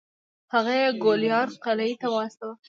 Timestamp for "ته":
2.01-2.07